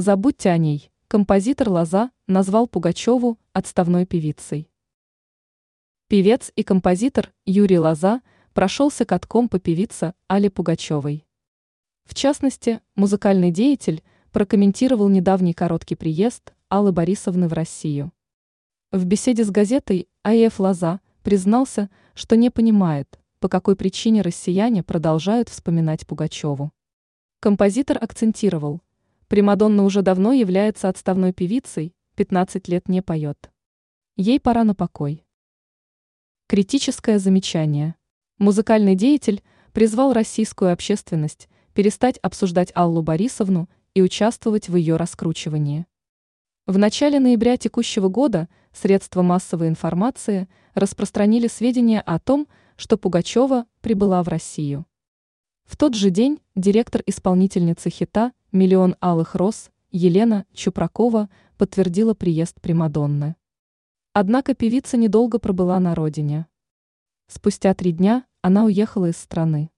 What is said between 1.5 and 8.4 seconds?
Лоза назвал Пугачеву отставной певицей. Певец и композитор Юрий Лоза